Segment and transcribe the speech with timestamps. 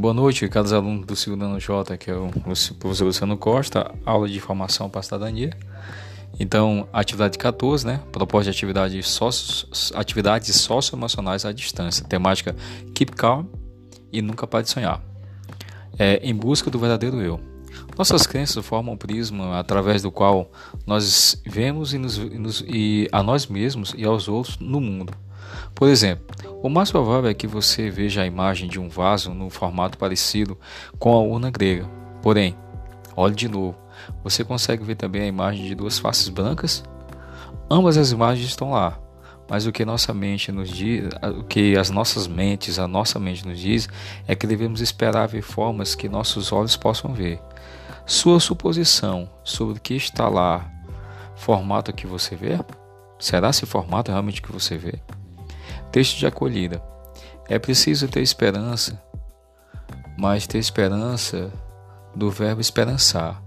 [0.00, 4.26] Boa noite, caros alunos do segundo ano J, que é o professor Luciano Costa, aula
[4.26, 5.54] de formação para a cidadania.
[6.38, 8.00] Então, atividade 14, né?
[8.10, 12.02] Proposta de atividade socio, atividades socioemocionais à distância.
[12.06, 12.56] Temática
[12.94, 13.44] Keep Calm
[14.10, 15.02] e Nunca Pare de Sonhar.
[15.98, 17.38] É, em busca do verdadeiro eu.
[17.98, 20.50] Nossas crenças formam um prisma através do qual
[20.86, 25.12] nós vemos e, nos, e, nos, e a nós mesmos e aos outros no mundo.
[25.74, 26.26] Por exemplo,
[26.62, 30.58] o mais provável é que você veja a imagem de um vaso no formato parecido
[30.98, 31.88] com a urna grega.
[32.22, 32.56] Porém,
[33.16, 33.78] olhe de novo.
[34.22, 36.82] Você consegue ver também a imagem de duas faces brancas?
[37.70, 38.98] Ambas as imagens estão lá,
[39.48, 41.08] mas o que nossa mente nos diz,
[41.38, 43.88] o que as nossas mentes, a nossa mente nos diz,
[44.26, 47.40] é que devemos esperar ver formas que nossos olhos possam ver.
[48.04, 50.68] Sua suposição sobre o que está lá,
[51.36, 52.58] formato que você vê?
[53.18, 55.00] Será esse formato realmente que você vê?
[55.92, 56.82] Texto de acolhida.
[57.48, 59.02] É preciso ter esperança,
[60.16, 61.52] mas ter esperança
[62.14, 63.42] do verbo esperançar,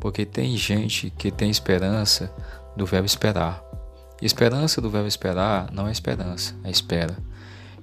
[0.00, 2.32] porque tem gente que tem esperança
[2.76, 3.62] do verbo esperar.
[4.20, 7.16] Esperança do verbo esperar não é esperança, é espera.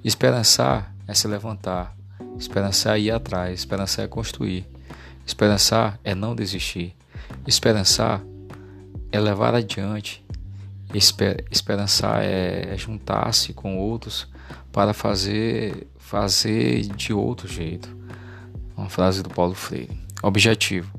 [0.03, 1.95] Esperançar é se levantar,
[2.37, 4.67] esperançar é ir atrás, esperançar é construir,
[5.25, 6.95] esperançar é não desistir,
[7.45, 8.21] esperançar
[9.11, 10.25] é levar adiante,
[10.93, 14.27] Esper, esperançar é, é juntar-se com outros
[14.71, 17.95] para fazer, fazer de outro jeito.
[18.75, 19.97] Uma frase do Paulo Freire.
[20.23, 20.91] Objetivo: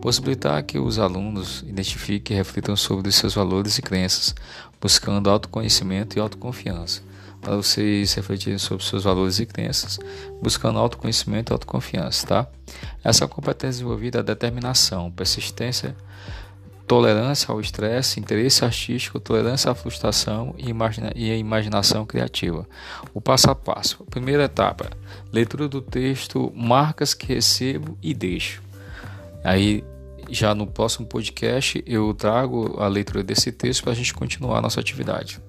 [0.00, 4.34] possibilitar que os alunos identifiquem e reflitam sobre os seus valores e crenças,
[4.80, 7.02] buscando autoconhecimento e autoconfiança.
[7.40, 9.98] Para vocês refletirem sobre seus valores e crenças,
[10.42, 12.46] buscando autoconhecimento e autoconfiança, tá?
[13.02, 15.94] Essa competência desenvolvida é determinação, persistência,
[16.86, 22.66] tolerância ao estresse, interesse artístico, tolerância à frustração e, imagina e a imaginação criativa.
[23.12, 24.04] O passo a passo.
[24.04, 24.90] Primeira etapa:
[25.32, 28.62] leitura do texto, marcas que recebo e deixo.
[29.42, 29.84] Aí,
[30.30, 34.62] já no próximo podcast, eu trago a leitura desse texto para a gente continuar a
[34.62, 35.40] nossa atividade.